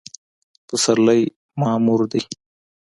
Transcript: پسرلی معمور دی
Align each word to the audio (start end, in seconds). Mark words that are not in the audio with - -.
پسرلی 0.67 1.21
معمور 1.59 2.01
دی 2.11 2.21